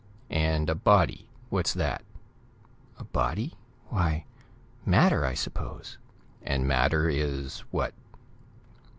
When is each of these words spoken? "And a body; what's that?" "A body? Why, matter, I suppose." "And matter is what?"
"And 0.31 0.67
a 0.67 0.73
body; 0.73 1.29
what's 1.49 1.75
that?" 1.75 2.01
"A 2.97 3.03
body? 3.03 3.53
Why, 3.89 4.25
matter, 4.83 5.23
I 5.27 5.35
suppose." 5.35 5.99
"And 6.41 6.67
matter 6.67 7.07
is 7.07 7.59
what?" 7.69 7.93